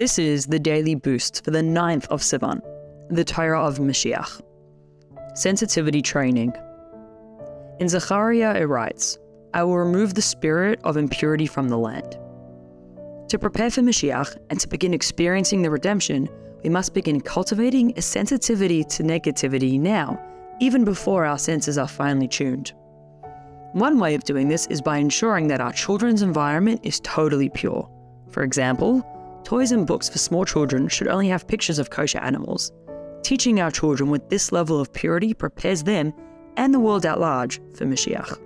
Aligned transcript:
This 0.00 0.18
is 0.18 0.46
the 0.46 0.58
daily 0.58 0.96
boost 0.96 1.44
for 1.44 1.52
the 1.52 1.62
9th 1.62 2.08
of 2.08 2.20
Sivan, 2.20 2.60
the 3.10 3.22
Torah 3.22 3.64
of 3.64 3.78
Mashiach. 3.78 4.42
Sensitivity 5.36 6.02
training. 6.02 6.52
In 7.78 7.88
Zechariah 7.88 8.60
it 8.60 8.64
writes, 8.64 9.18
I 9.54 9.62
will 9.62 9.78
remove 9.78 10.14
the 10.14 10.20
spirit 10.20 10.80
of 10.82 10.96
impurity 10.96 11.46
from 11.46 11.68
the 11.68 11.78
land. 11.78 12.18
To 13.28 13.38
prepare 13.38 13.70
for 13.70 13.82
Mashiach 13.82 14.36
and 14.50 14.58
to 14.58 14.66
begin 14.66 14.92
experiencing 14.92 15.62
the 15.62 15.70
redemption, 15.70 16.28
we 16.64 16.70
must 16.70 16.92
begin 16.92 17.20
cultivating 17.20 17.96
a 17.96 18.02
sensitivity 18.02 18.82
to 18.82 19.04
negativity 19.04 19.78
now, 19.78 20.20
even 20.58 20.84
before 20.84 21.24
our 21.24 21.38
senses 21.38 21.78
are 21.78 21.86
finely 21.86 22.26
tuned. 22.26 22.72
One 23.74 24.00
way 24.00 24.16
of 24.16 24.24
doing 24.24 24.48
this 24.48 24.66
is 24.66 24.82
by 24.82 24.98
ensuring 24.98 25.46
that 25.48 25.60
our 25.60 25.72
children's 25.72 26.22
environment 26.22 26.80
is 26.82 26.98
totally 26.98 27.48
pure. 27.48 27.88
For 28.30 28.42
example, 28.42 29.08
Toys 29.44 29.72
and 29.72 29.86
books 29.86 30.08
for 30.08 30.16
small 30.16 30.46
children 30.46 30.88
should 30.88 31.06
only 31.06 31.28
have 31.28 31.46
pictures 31.46 31.78
of 31.78 31.90
kosher 31.90 32.18
animals. 32.18 32.72
Teaching 33.22 33.60
our 33.60 33.70
children 33.70 34.08
with 34.08 34.26
this 34.30 34.52
level 34.52 34.80
of 34.80 34.92
purity 34.92 35.34
prepares 35.34 35.82
them 35.82 36.14
and 36.56 36.72
the 36.72 36.80
world 36.80 37.04
at 37.04 37.20
large 37.20 37.60
for 37.74 37.84
Mashiach. 37.84 38.38